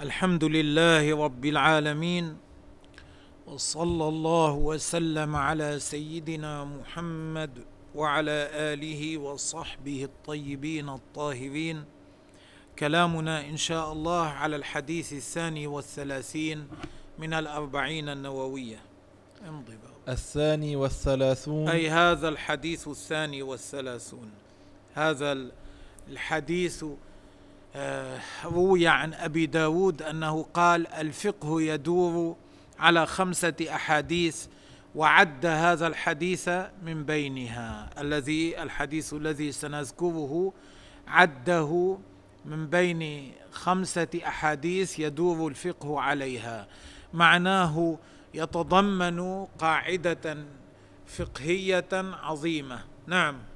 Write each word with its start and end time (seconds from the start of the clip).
الحمد 0.00 0.44
لله 0.44 1.24
رب 1.24 1.44
العالمين 1.44 2.36
وصلى 3.46 4.08
الله 4.08 4.52
وسلم 4.52 5.36
على 5.36 5.78
سيدنا 5.80 6.64
محمد 6.64 7.50
وعلى 7.94 8.48
آله 8.52 9.18
وصحبه 9.18 10.04
الطيبين 10.04 10.88
الطاهرين. 10.88 11.84
كلامنا 12.78 13.48
إن 13.48 13.56
شاء 13.56 13.92
الله 13.92 14.26
على 14.26 14.56
الحديث 14.56 15.12
الثاني 15.12 15.66
والثلاثين 15.66 16.68
من 17.18 17.32
الأربعين 17.34 18.08
النووية. 18.08 18.80
امضي 19.48 19.76
بقى. 19.76 20.14
الثاني 20.14 20.76
والثلاثون. 20.76 21.68
أي 21.68 21.90
هذا 21.90 22.28
الحديث 22.28 22.88
الثاني 22.88 23.42
والثلاثون. 23.42 24.30
هذا 24.94 25.50
الحديث 26.08 26.84
روي 28.44 28.88
عن 28.88 29.14
أبي 29.14 29.46
داود 29.46 30.02
أنه 30.02 30.42
قال 30.42 30.86
الفقه 30.86 31.62
يدور 31.62 32.36
على 32.78 33.06
خمسة 33.06 33.54
أحاديث 33.70 34.46
وعد 34.94 35.46
هذا 35.46 35.86
الحديث 35.86 36.48
من 36.82 37.04
بينها. 37.04 37.90
الذي 37.98 38.62
الحديث 38.62 39.14
الذي 39.14 39.52
سنذكره 39.52 40.52
عده 41.08 41.98
من 42.44 42.66
بين 42.66 43.32
خمسة 43.52 44.08
أحاديث 44.26 44.98
يدور 44.98 45.48
الفقه 45.48 46.00
عليها. 46.00 46.66
معناه 47.14 47.98
يتضمن 48.34 49.44
قاعدة 49.44 50.36
فقهية 51.06 51.88
عظيمة. 51.92 52.80
نعم. 53.06 53.49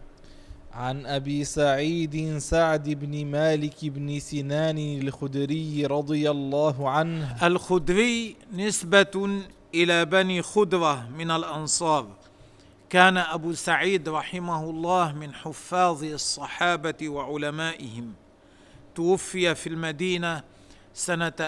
عن 0.75 1.07
أبي 1.07 1.45
سعيد 1.45 2.39
سعد 2.39 2.91
بن 2.91 3.27
مالك 3.27 3.79
بن 3.83 4.19
سنان 4.19 4.79
الخدري 4.79 5.87
رضي 5.87 6.31
الله 6.31 6.91
عنه. 6.91 7.47
الخدري 7.47 8.37
نسبة 8.53 9.43
إلى 9.75 10.05
بني 10.05 10.43
خدرة 10.43 11.09
من 11.19 11.31
الأنصار. 11.31 12.07
كان 12.91 13.17
أبو 13.17 13.53
سعيد 13.53 14.09
رحمه 14.09 14.71
الله 14.71 15.13
من 15.13 15.35
حفاظ 15.35 16.05
الصحابة 16.05 17.09
وعلمائهم. 17.09 18.13
توفي 18.95 19.55
في 19.55 19.67
المدينة 19.67 20.43
سنة 20.95 21.39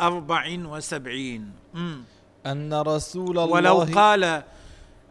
أربع 0.00 0.58
وسبعين. 0.64 1.52
أن 2.46 2.74
رسول 2.74 3.38
الله 3.38 3.44
ولو 3.44 3.78
قال 3.80 4.42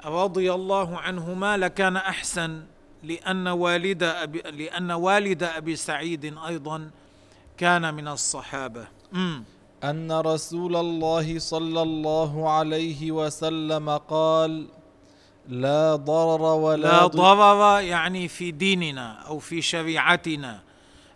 رضي 0.05 0.53
الله 0.53 0.97
عنهما 0.97 1.57
لكان 1.57 1.97
أحسن. 1.97 2.63
لأن 3.03 3.47
والد 3.47 4.03
أبي 4.03 4.41
لأن 4.41 4.91
والد 4.91 5.43
أبي 5.43 5.75
سعيد 5.75 6.37
أيضا 6.47 6.89
كان 7.57 7.93
من 7.93 8.07
الصحابة. 8.07 8.87
مم. 9.11 9.43
أن 9.83 10.11
رسول 10.11 10.75
الله 10.75 11.39
صلى 11.39 11.81
الله 11.81 12.49
عليه 12.49 13.11
وسلم 13.11 13.89
قال 13.89 14.67
لا 15.47 15.95
ضرر 15.95 16.41
ولا 16.41 16.87
لا 16.87 17.07
ضرر 17.07 17.81
يعني 17.81 18.27
في 18.27 18.51
ديننا 18.51 19.11
أو 19.27 19.39
في 19.39 19.61
شريعتنا. 19.61 20.59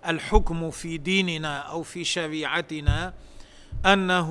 الحكم 0.08 0.72
في 0.72 0.98
ديننا 0.98 1.58
أو 1.58 1.84
في 1.84 2.04
شريعتنا 2.04 3.14
أنه 3.86 4.30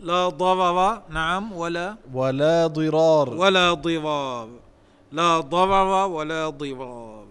لا 0.00 0.28
ضرر 0.28 1.02
نعم 1.08 1.52
ولا 1.52 1.96
ولا 2.12 2.66
ضرار. 2.66 3.34
ولا 3.34 3.72
ضرار. 3.74 4.48
لا 5.14 5.40
ضرر 5.40 6.06
ولا 6.06 6.48
ضرار. 6.48 7.26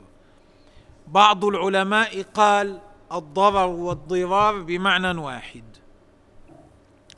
بعض 1.08 1.45
العلماء 1.45 2.22
قال 2.22 2.80
الضرر 3.12 3.67
والضرار 3.67 4.62
بمعنى 4.62 5.20
واحد. 5.20 5.64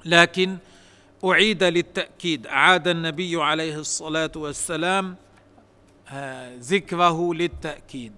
لكن 0.05 0.57
أعيد 1.25 1.63
للتأكيد. 1.63 2.47
اعاد 2.47 2.87
النبي 2.87 3.43
عليه 3.43 3.75
الصلاة 3.79 4.31
والسلام 4.35 5.15
آه، 6.09 6.55
ذكره 6.59 7.33
للتأكيد. 7.33 8.13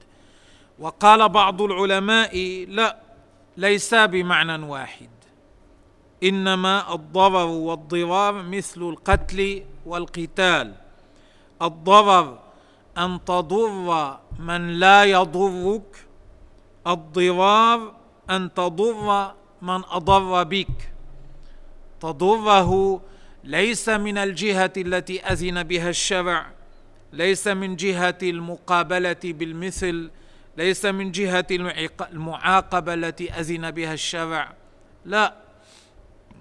وقال 0.79 1.29
بعض 1.29 1.62
العلماء 1.62 2.66
لا 2.69 2.97
ليس 3.58 3.94
بمعنى 3.94 4.66
واحد. 4.66 5.09
إنما 6.24 6.94
الضرر 6.94 7.47
والضرار 7.47 8.34
مثل 8.34 8.81
القتل 8.81 9.64
والقتال. 9.85 10.87
الضرر 11.62 12.40
أن 12.97 13.19
تضر 13.25 14.18
من 14.40 14.79
لا 14.79 15.03
يضرك 15.03 16.06
الضرار 16.88 17.94
أن 18.29 18.53
تضر 18.53 19.31
من 19.62 19.81
أضر 19.90 20.44
بك. 20.44 20.91
تضره 22.00 23.01
ليس 23.44 23.90
من 23.90 24.17
الجهة 24.17 24.73
التي 24.78 25.22
أذن 25.22 25.63
بها 25.63 25.90
الشرع 25.90 26.46
ليس 27.13 27.47
من 27.47 27.75
جهة 27.75 28.17
المقابلة 28.23 29.23
بالمثل 29.23 30.09
ليس 30.57 30.85
من 30.85 31.12
جهة 31.12 31.47
المعاقبة 32.13 32.94
التي 32.94 33.31
أذن 33.34 33.72
بها 33.72 33.94
الشرع. 33.94 34.53
لا. 35.06 35.34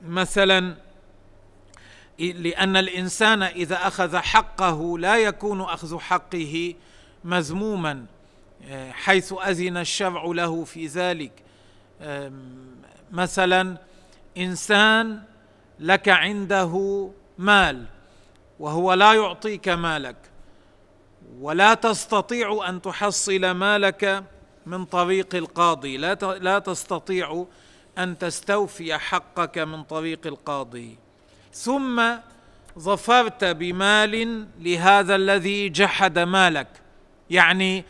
مثلا 0.09 0.75
لأن 2.19 2.77
الإنسان 2.77 3.43
إذا 3.43 3.87
أخذ 3.87 4.17
حقه 4.17 4.99
لا 4.99 5.17
يكون 5.17 5.61
أخذ 5.61 5.99
حقه 5.99 6.75
مذموما 7.25 8.07
آه، 8.69 8.91
حيث 8.91 9.35
أذن 9.47 9.77
الشرع 9.77 10.25
له 10.25 10.65
في 10.65 10.87
ذلك. 10.87 11.33
مثلا 13.13 13.77
إنسان 14.39 15.23
لك 15.81 16.09
عنده 16.09 17.11
مال 17.39 17.85
وهو 18.59 18.93
لا 18.93 19.13
يعطيك 19.13 19.69
مالك 19.69 20.17
ولا 21.41 21.75
تستطيع 21.75 22.69
أن 22.69 22.83
تحصل 22.83 23.51
مالك 23.51 24.25
من 24.67 24.85
طريق 24.85 25.35
القاضي. 25.35 25.97
لا 25.97 26.15
لا 26.41 26.59
تستطيع 26.59 27.47
أن 27.99 28.19
تستوفي 28.19 28.99
حقك 28.99 29.59
من 29.59 29.83
طريق 29.83 30.27
القاضي. 30.27 30.99
ثم 31.57 32.03
ظفرت 32.79 33.45
بمال 33.45 34.47
لهذا 34.59 35.15
الذي 35.15 35.69
جحد 35.69 36.19
مالك. 36.19 36.69
يعني 37.31 37.85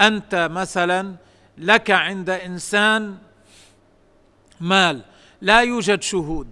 أنت 0.00 0.48
مثلا 0.52 1.14
لك 1.58 1.90
عند 1.90 2.30
إنسان 2.30 3.18
مال 4.60 5.02
لا 5.40 5.60
يوجد 5.60 6.02
شهود. 6.02 6.48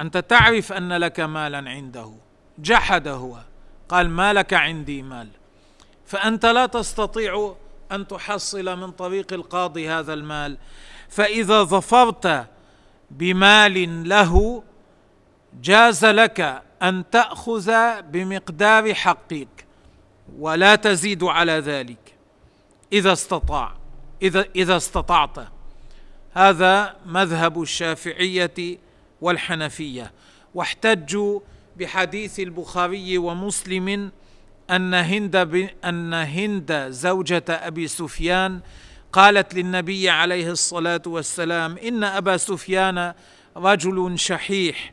أنت 0.00 0.18
تعرف 0.18 0.72
أن 0.72 0.92
لك 0.92 1.20
مالا 1.20 1.70
عنده. 1.70 2.12
جحد 2.58 3.08
هو. 3.08 3.38
قال 3.88 4.10
ما 4.10 4.32
لك 4.32 4.54
عندي 4.54 5.02
مال. 5.02 5.28
فأنت 6.06 6.46
لا 6.46 6.66
تستطيع 6.66 7.56
أن 7.92 8.06
تحصل 8.06 8.78
من 8.78 8.90
طريق 8.90 9.32
القاضي 9.32 9.88
هذا 9.88 10.14
المال. 10.14 10.58
فإذا 11.08 11.62
ظفرت 11.62 12.46
بمال 13.10 14.08
له 14.08 14.62
جاز 15.62 16.04
لك 16.04 16.62
أن 16.82 17.04
تأخذ 17.10 17.72
بمقدار 18.02 18.94
حقك 18.94 19.66
ولا 20.38 20.74
تزيد 20.74 21.24
على 21.24 21.52
ذلك 21.52 22.14
إذا 22.92 23.12
استطاع 23.12 23.76
إذا 24.22 24.44
إذا 24.56 24.76
استطعت 24.76 25.38
هذا 26.32 26.96
مذهب 27.06 27.62
الشافعية 27.62 28.78
والحنفية 29.20 30.12
واحتجوا 30.54 31.40
بحديث 31.76 32.40
البخاري 32.40 33.18
ومسلم 33.18 34.10
أن 34.70 34.94
هند. 34.94 35.36
أن 35.84 36.14
هند 36.14 36.86
زوجة 36.90 37.44
أبي 37.48 37.88
سفيان 37.88 38.60
قالت 39.12 39.54
للنبي 39.54 40.10
عليه 40.10 40.50
الصلاة 40.50 41.02
والسلام 41.06 41.78
إن 41.78 42.04
أبا 42.04 42.36
سفيان 42.36 43.14
رجل 43.56 44.18
شحيح 44.18 44.92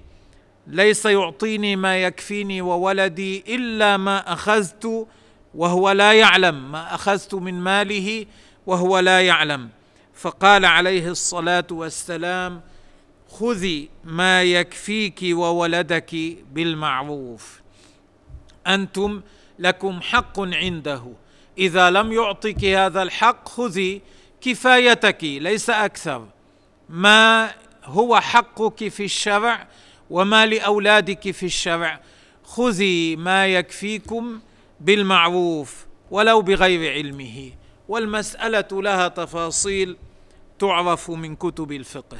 ليس 0.67 1.05
يعطيني 1.05 1.75
ما 1.75 2.03
يكفيني 2.03 2.61
وولدي 2.61 3.55
إلا 3.55 3.97
ما 3.97 4.33
أخذت 4.33 5.07
وهو 5.55 5.91
لا 5.91 6.13
يعلم 6.13 6.71
ما 6.71 6.95
أخذت 6.95 7.35
من 7.35 7.53
ماله 7.53 8.25
وهو 8.67 8.99
لا 8.99 9.21
يعلم. 9.21 9.69
فقال 10.13 10.65
عليه 10.65 11.09
الصلاة 11.09 11.67
والسلام 11.71 12.61
خذي 13.29 13.89
ما 14.03 14.43
يكفيك 14.43 15.19
وولدك 15.23 16.15
بالمعروف. 16.51 17.61
أنتم 18.67 19.21
لكم 19.59 20.01
حق 20.01 20.39
عنده. 20.39 21.03
إذا 21.57 21.89
لم 21.89 22.11
يعطك 22.11 22.65
هذا 22.65 23.03
الحق 23.03 23.49
خذي 23.49 24.01
كفايتك 24.41 25.23
ليس 25.23 25.69
أكثر. 25.69 26.27
ما 26.89 27.51
هو 27.83 28.19
حقك 28.19 28.87
في 28.87 29.05
الشرع 29.05 29.67
وما 30.09 30.45
لأولادك 30.45 31.31
في 31.31 31.45
الشرع. 31.45 31.99
خذي 32.43 33.15
ما 33.15 33.47
يكفيكم 33.47 34.39
بالمعروف 34.79 35.85
ولو 36.11 36.41
بغير 36.41 36.93
علمه. 36.93 37.51
والمسألة 37.89 38.81
لها 38.81 39.07
تفاصيل 39.07 39.97
تعرف 40.59 41.11
من 41.11 41.35
كتب 41.35 41.71
الفقه. 41.71 42.17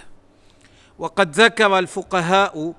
وقد 1.00 1.32
ذكر 1.40 1.80
الفقهاء 1.80 2.74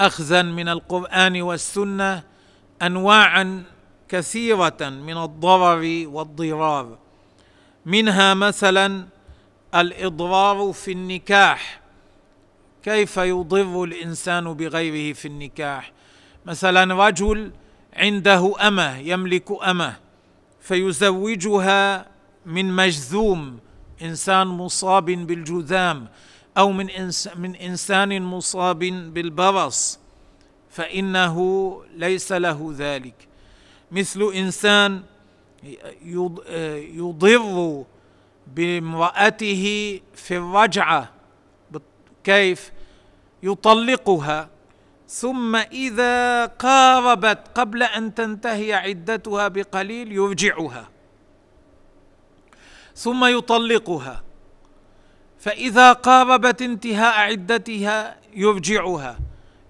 اخذا 0.00 0.42
من 0.42 0.68
القرآن 0.68 1.42
والسنة 1.42 2.22
انواعا 2.82 3.64
كثيرة 4.08 4.76
من 4.80 5.16
الضرر 5.16 6.04
والضرار. 6.06 6.98
منها 7.86 8.34
مثلا 8.34 9.06
الإضرار 9.74 10.72
في 10.72 10.92
النكاح. 10.92 11.81
كيف 12.82 13.16
يضر 13.16 13.84
الإنسان 13.84 14.54
بغيره 14.54 15.12
في 15.12 15.28
النكاح؟ 15.28 15.92
مثلا 16.46 17.06
رجل 17.06 17.52
عنده 17.96 18.54
أمة 18.68 18.98
يملك 18.98 19.48
أمة 19.64 19.96
فيزوجها 20.60 22.06
من 22.46 22.76
مجذوم 22.76 23.58
إنسان 24.02 24.46
مصاب 24.46 25.04
بالجذام 25.04 26.08
أو 26.58 26.72
من 26.72 26.90
إنس 26.90 27.28
من 27.36 27.56
إنسان 27.56 28.22
مصاب 28.22 28.78
بالبرص 29.14 29.98
فإنه 30.70 31.36
ليس 31.96 32.32
له 32.32 32.74
ذلك. 32.78 33.14
مثل 33.92 34.32
إنسان 34.34 35.02
يضر 36.94 37.84
بامرأته 38.54 40.00
في 40.14 40.36
الرجعة 40.36 41.10
كيف 42.24 42.72
يطلقها. 43.42 44.48
ثم 45.08 45.56
إذا 45.56 46.46
قاربت 46.46 47.38
قبل 47.54 47.82
أن 47.82 48.14
تنتهي 48.14 48.72
عدتها 48.72 49.48
بقليل 49.48 50.12
يرجعها. 50.12 50.88
ثم 52.94 53.24
يطلقها. 53.24 54.22
فإذا 55.40 55.92
قاربت 55.92 56.62
انتهاء 56.62 57.18
عدتها 57.18 58.16
يرجعها. 58.34 59.18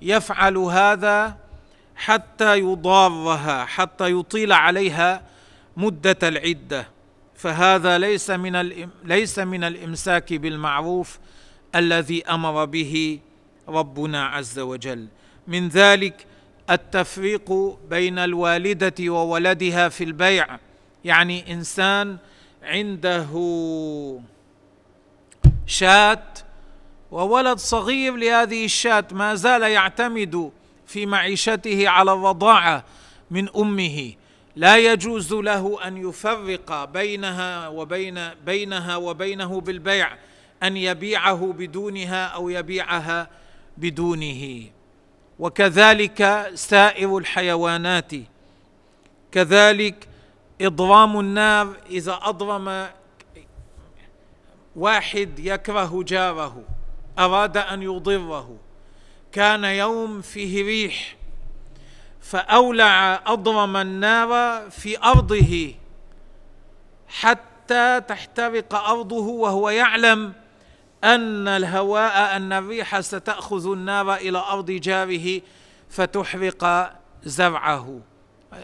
يفعل 0.02 0.56
هذا 0.56 1.37
حتى 1.96 2.58
يضارها 2.58 3.64
حتى 3.64 4.10
يطيل 4.10 4.52
عليها 4.52 5.22
مدة 5.76 6.19
العدة. 6.22 6.88
فهذا 7.34 7.98
ليس 7.98 8.31
من 8.31 8.84
ليس 9.05 9.38
من 9.38 9.64
الإمساك 9.64 10.32
بالمعروف 10.32 11.19
الذي 11.74 12.24
أمر 12.26 12.64
به 12.64 13.19
ربنا 13.69 14.26
عز 14.26 14.58
وجل. 14.58 15.08
من 15.48 15.69
ذلك 15.69 16.26
التفريق 16.70 17.52
بين 17.90 18.19
الوالدة 18.19 18.94
وولدها 19.00 19.88
في 19.88 20.04
البيع. 20.04 20.58
يعني 21.04 21.52
إنسان 21.52 22.16
عنده 22.62 23.28
شاة 25.66 26.24
وولد 27.10 27.58
صغير 27.58 28.16
لهذه 28.16 28.64
الشاة 28.64 29.04
ما 29.12 29.34
زال 29.34 29.62
يعتمد 29.62 30.50
في 30.86 31.06
معيشته 31.06 31.88
على 31.88 32.12
الرضاعة 32.12 32.84
من 33.30 33.48
أمه. 33.56 34.12
لا 34.56 34.76
يجوز 34.76 35.32
له 35.32 35.78
أن 35.86 36.08
يفرق 36.08 36.84
بينها 36.84 37.69
وبين 37.69 38.28
بينها 38.46 38.96
وبينه 38.96 39.60
بالبيع. 39.60 40.16
أن 40.62 40.76
يبيعه 40.76 41.54
بدونها 41.58 42.26
أو 42.26 42.48
يبيعها 42.48 43.28
بدونه. 43.76 44.62
وكذلك 45.38 46.50
سائر 46.54 47.18
الحيوانات. 47.18 48.12
كذلك 49.32 50.08
إضرام 50.60 51.20
النار 51.20 51.76
إذا 51.90 52.18
أضرم 52.22 52.88
واحد 54.76 55.38
يكره 55.38 56.02
جاره 56.02 56.62
أراد 57.18 57.56
أن 57.56 57.82
يضره. 57.82 58.56
كان 59.32 59.64
يوم 59.64 60.20
فيه 60.20 60.64
ريح 60.64 61.16
فأولع 62.20 63.22
أضرم 63.26 63.76
النار 63.76 64.62
في 64.70 65.02
أرضه 65.04 65.74
حتى 67.08 68.00
تحترق 68.00 68.74
أرضه 68.74 69.26
وهو 69.26 69.70
يعلم 69.70 70.32
أن 71.04 71.49
الهواء 71.49 72.37
أن 72.37 72.52
الريح 72.52 73.00
ستأخذ 73.00 73.72
النار 73.72 74.14
إلى 74.14 74.38
أرض 74.38 74.70
جاره 74.70 75.40
فتحرق 75.90 76.93
زرعه. 77.25 78.00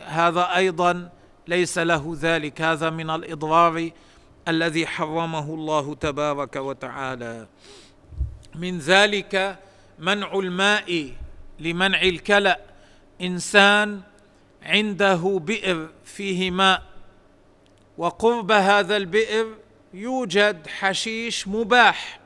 هذا 0.06 0.56
أيضا 0.56 1.10
ليس 1.48 1.78
له 1.78 2.16
ذلك 2.20 2.60
هذا 2.60 2.90
من 2.90 3.10
الإضرار 3.10 3.90
الذي 4.48 4.86
حرمه 4.86 5.54
الله 5.54 5.94
تبارك 5.94 6.56
وتعالى. 6.56 7.46
من 8.54 8.78
ذلك 8.78 9.58
منع 9.98 10.32
الماء 10.32 11.12
لمنع 11.58 12.02
الكلأ 12.02 12.60
إنسان 13.20 14.00
عنده 14.62 15.40
بئر 15.44 15.88
فيه 16.04 16.50
ماء 16.50 16.82
وقرب 17.98 18.52
هذا 18.52 18.96
البئر 18.96 19.46
يوجد 19.94 20.66
حشيش 20.66 21.48
مباح. 21.48 22.20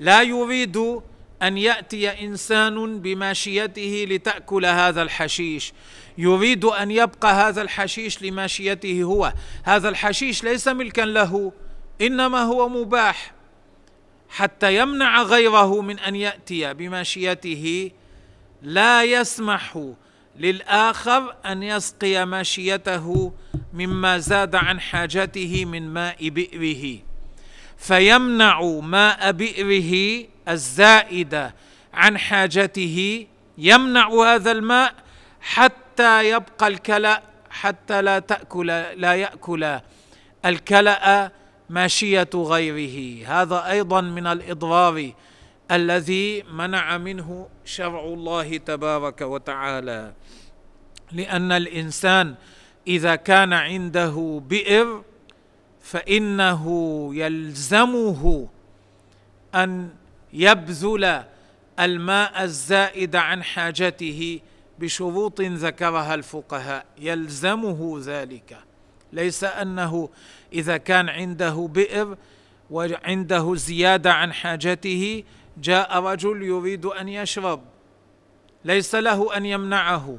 لا 0.00 0.22
يريد 0.22 1.00
أن 1.42 1.58
يأتي 1.58 2.24
إنسان 2.24 3.00
بماشيته 3.00 4.06
لتأكل 4.10 4.66
هذا 4.66 5.02
الحشيش. 5.02 5.72
يريد 6.18 6.64
أن 6.64 6.90
يبقى 6.90 7.34
هذا 7.34 7.62
الحشيش 7.62 8.22
لماشيته 8.22 9.02
هو. 9.02 9.32
هذا 9.64 9.88
الحشيش 9.88 10.44
ليس 10.44 10.68
ملكا 10.68 11.02
له 11.02 11.52
إنما 12.00 12.42
هو 12.42 12.68
مباح. 12.68 13.32
حتى 14.28 14.76
يمنع 14.76 15.22
غيره 15.22 15.80
من 15.80 15.98
أن 15.98 16.16
يأتي 16.16 16.74
بماشيته 16.74 17.90
لا 18.62 19.04
يسمح 19.04 19.92
للآخر 20.36 21.36
أن 21.46 21.62
يسقي 21.62 22.26
ماشيته 22.26 23.32
مما 23.72 24.18
زاد 24.18 24.54
عن 24.54 24.80
حاجته 24.80 25.64
من 25.64 25.88
ماء 25.88 26.28
بئره. 26.28 27.09
فيمنع 27.80 28.62
ماء 28.62 29.32
بئره 29.32 30.24
الزائد 30.48 31.50
عن 31.94 32.18
حاجته. 32.18 33.26
يمنع 33.58 34.08
هذا 34.08 34.52
الماء 34.52 34.94
حتى 35.40 36.30
يبقى 36.30 36.68
الكلأ 36.68 37.22
حتى 37.50 38.02
لا 38.02 38.18
تأكل 38.18 38.66
لا 38.96 39.14
يأكل 39.14 39.78
الكلأ 40.44 41.32
ماشية 41.70 42.30
غيره. 42.34 43.26
هذا 43.26 43.70
أيضا 43.70 44.00
من 44.00 44.26
الإضرار 44.26 45.12
الذي 45.70 46.42
منع 46.42 46.98
منه 46.98 47.48
شرع 47.64 48.04
الله 48.04 48.56
تبارك 48.56 49.20
وتعالى. 49.20 50.12
لأن 51.12 51.52
الإنسان 51.52 52.34
إذا 52.86 53.16
كان 53.16 53.52
عنده 53.52 54.42
بئر 54.48 55.02
فإنه 55.82 56.64
يلزمه 57.14 58.48
أن 59.54 59.88
يبذل 60.32 61.22
الماء 61.80 62.42
الزائد 62.42 63.16
عن 63.16 63.42
حاجته 63.42 64.40
بشروط 64.78 65.40
ذكرها 65.40 66.14
الفقهاء. 66.14 66.84
يلزمه 66.98 68.00
ذلك. 68.04 68.58
ليس 69.12 69.44
أنه 69.44 70.08
إذا 70.52 70.76
كان 70.76 71.08
عنده 71.08 71.68
بئر 71.72 72.16
وعنده 72.70 73.54
زيادة 73.54 74.12
عن 74.12 74.32
حاجته 74.32 75.24
جاء 75.58 76.00
رجل 76.00 76.42
يريد 76.42 76.86
أن 76.86 77.08
يشرب. 77.08 77.60
ليس 78.64 78.94
له 78.94 79.36
أن 79.36 79.46
يمنعه. 79.46 80.18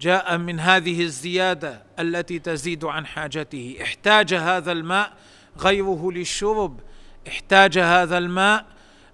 جاء 0.00 0.38
من 0.38 0.60
هذه 0.60 1.02
الزيادة 1.02 1.82
التي 1.98 2.38
تزيد 2.38 2.84
عن 2.84 3.06
حاجته. 3.06 3.76
احتاج 3.82 4.34
هذا 4.34 4.72
الماء 4.72 5.12
غيره 5.58 6.10
للشرب. 6.12 6.80
احتاج 7.28 7.78
هذا 7.78 8.18
الماء 8.18 8.66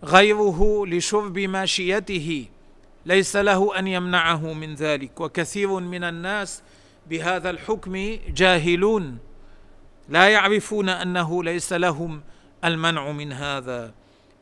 غيره 0.04 0.86
لشرب 0.86 1.38
ماشيته. 1.38 2.46
ليس 3.06 3.36
له 3.36 3.78
أن 3.78 3.86
يمنعه 3.86 4.52
من 4.52 4.74
ذلك. 4.74 5.20
وكثير 5.20 5.68
من 5.80 6.04
الناس 6.04 6.62
بهذا 7.10 7.50
الحكم 7.50 8.18
جاهلون. 8.28 9.18
لا 10.08 10.28
يعرفون 10.28 10.88
أنه 10.88 11.44
ليس 11.44 11.72
لهم 11.72 12.22
المنع 12.64 13.12
من 13.12 13.32
هذا. 13.32 13.94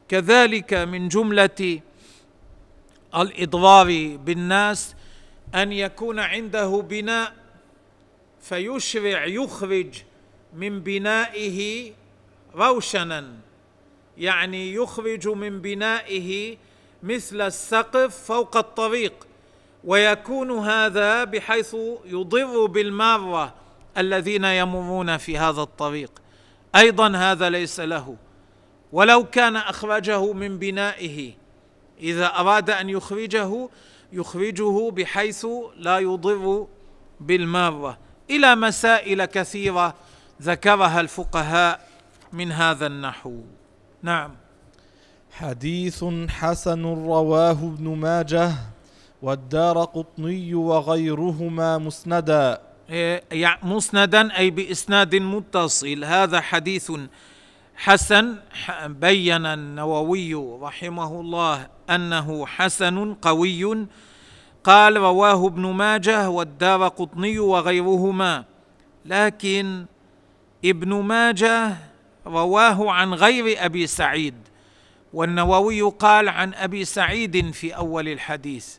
كذلك 0.08 0.74
من 0.74 1.08
جملة 1.08 1.80
الإضرار 3.16 4.16
بالناس 4.16 4.94
أن 5.54 5.72
يكون 5.72 6.18
عنده 6.18 6.82
بناء 6.88 7.32
فيشرع 8.40 9.24
يخرج 9.24 10.02
من 10.54 10.80
بنائه 10.80 11.92
روشنا. 12.54 13.24
يعني 14.18 14.74
يخرج 14.74 15.28
من 15.28 15.60
بنائه 15.60 16.56
مثل 17.02 17.40
السقف 17.40 18.16
فوق 18.16 18.56
الطريق. 18.56 19.26
ويكون 19.84 20.58
هذا 20.58 21.24
بحيث 21.24 21.76
يضر 22.04 22.66
بالمارة 22.66 23.54
الذين 23.98 24.44
يمرون 24.44 25.16
في 25.16 25.38
هذا 25.38 25.62
الطريق. 25.62 26.10
أيضا 26.76 27.16
هذا 27.16 27.50
ليس 27.50 27.80
له. 27.80 28.16
ولو 28.92 29.24
كان 29.24 29.56
أخرجه 29.56 30.32
من 30.32 30.58
بنائه 30.58 31.32
إذا 32.00 32.26
أراد 32.26 32.70
أن 32.70 32.88
يخرجه 32.88 33.68
يخرجه 34.12 34.90
بحيث 34.90 35.46
لا 35.76 35.98
يضر 35.98 36.66
بالماره 37.20 37.98
إلى 38.30 38.54
مسائل 38.56 39.24
كثيرة 39.24 39.94
ذكرها 40.42 41.00
الفقهاء 41.00 41.88
من 42.32 42.52
هذا 42.52 42.86
النحو. 42.86 43.40
نعم. 44.02 44.30
حديث 45.30 46.04
حسن 46.28 46.82
رواه 46.84 47.50
ابن 47.50 47.88
ماجه 47.88 48.52
والدار 49.22 49.84
قطني 49.84 50.54
وغيرهما 50.54 51.78
مسندا. 51.78 52.60
إيه، 52.90 53.58
مسندا 53.62 54.38
أي 54.38 54.50
بإسناد 54.50 55.14
متصل. 55.16 56.04
هذا 56.04 56.40
حديث 56.40 56.92
حسن 57.76 58.36
بين 58.86 59.46
النووي 59.46 60.34
رحمه 60.62 61.20
الله 61.20 61.68
أنه 61.90 62.46
حسن 62.46 63.14
قوي. 63.14 63.86
قال 64.64 64.96
رواه 64.96 65.46
ابن 65.46 65.66
ماجه 65.66 66.30
والدار 66.30 66.88
قطني 66.88 67.38
وغيرهما. 67.38 68.44
لكن 69.04 69.86
ابن 70.64 70.94
ماجه 70.94 71.76
رواه 72.26 72.92
عن 72.92 73.14
غير 73.14 73.64
أبي 73.64 73.86
سعيد. 73.86 74.34
والنووي 75.12 75.82
قال 75.82 76.28
عن 76.28 76.54
أبي 76.54 76.84
سعيد 76.84 77.50
في 77.50 77.76
أول 77.76 78.08
الحديث. 78.08 78.76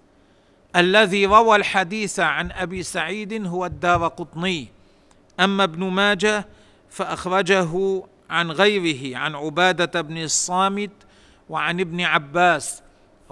الذي 0.76 1.26
روى 1.26 1.56
الحديث 1.56 2.20
عن 2.20 2.52
أبي 2.52 2.84
سعيد 2.84 3.46
هو 3.46 3.66
الدار 3.66 4.08
قطني. 4.08 4.68
أما 5.40 5.64
ابن 5.64 5.84
ماجه 5.84 6.46
فأخرجه 6.90 8.04
عن 8.30 8.52
غيره 8.52 9.18
عن 9.18 9.36
عبادة 9.36 10.02
بن 10.02 10.18
الصامت 10.18 10.92
وعن 11.50 11.80
ابن 11.80 12.02
عباس. 12.02 12.82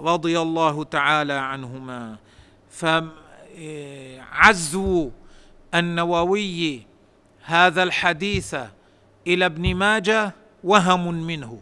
رضي 0.00 0.40
الله 0.40 0.84
تعالى 0.84 1.32
عنهما. 1.32 2.16
فعزو 4.30 5.10
النووي 5.74 6.86
هذا 7.44 7.82
الحديث 7.82 8.56
إلى 9.26 9.46
ابن 9.46 9.74
ماجه 9.74 10.34
وهم 10.64 11.14
منه. 11.14 11.58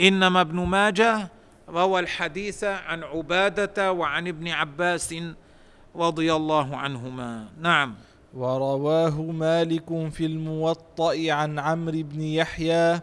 إنما 0.00 0.40
ابن 0.40 0.60
ماجه 0.60 1.28
روى 1.68 2.00
الحديث 2.00 2.64
عن 2.64 3.04
عبادة 3.04 3.92
وعن 3.92 4.28
ابن 4.28 4.48
عباس 4.48 5.14
رضي 5.96 6.34
الله 6.34 6.76
عنهما. 6.76 7.48
نعم. 7.60 7.94
ورواه 8.34 9.22
مالك 9.22 10.08
في 10.10 10.26
الموطأ 10.26 11.32
عن 11.32 11.58
عمرو 11.58 12.02
بن 12.02 12.20
يحيى 12.20 13.00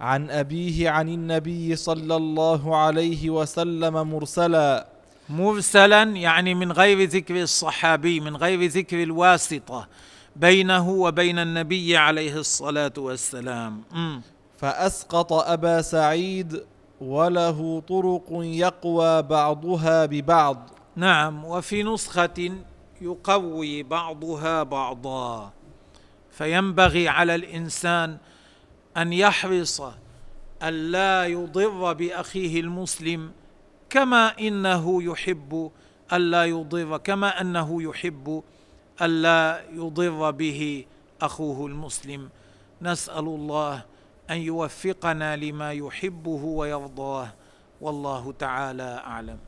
عن 0.00 0.30
أبيه 0.30 0.90
عن 0.90 1.08
النبي 1.08 1.76
صلى 1.76 2.16
الله 2.16 2.76
عليه 2.76 3.30
وسلم 3.30 4.10
مرسلا. 4.10 4.86
مرسلا 5.28 6.02
يعني 6.02 6.54
من 6.54 6.72
غير 6.72 7.08
ذكر 7.08 7.42
الصحابي 7.42 8.20
من 8.20 8.36
غير 8.36 8.64
ذكر 8.64 9.02
الواسطة 9.02 9.88
بينه 10.36 10.90
وبين 10.90 11.38
النبي 11.38 11.96
عليه 11.96 12.36
الصلاة 12.36 12.92
والسلام. 12.98 13.82
م. 13.92 14.20
فأسقط 14.58 15.32
أبا 15.32 15.82
سعيد 15.82 16.62
وله 17.00 17.82
طرق 17.88 18.28
يقوى 18.32 19.22
بعضها 19.22 20.06
ببعض. 20.06 20.70
نعم 20.96 21.44
وفي 21.44 21.82
نسخة 21.82 22.50
يقوي 23.00 23.82
بعضها 23.82 24.62
بعضا. 24.62 25.52
فينبغي 26.30 27.08
على 27.08 27.34
الإنسان 27.34 28.18
أن 28.96 29.12
يحرص 29.12 29.82
الا 30.62 31.26
يضر 31.26 31.92
بأخيه 31.92 32.60
المسلم 32.60 33.32
كما 33.90 34.38
إنه 34.38 35.02
يحب 35.02 35.70
الا 36.12 36.44
يضر 36.44 36.96
كما 36.96 37.40
أنه 37.40 37.82
يحب 37.82 38.42
الا 39.02 39.64
يضر 39.72 40.30
به 40.30 40.84
أخوه 41.22 41.66
المسلم. 41.66 42.28
نسأل 42.82 43.24
الله 43.24 43.82
أن 44.30 44.36
يوفقنا 44.36 45.36
لما 45.36 45.72
يحبه 45.72 46.44
ويرضاه. 46.44 47.28
والله 47.80 48.32
تعالى 48.38 49.02
أعلم. 49.06 49.38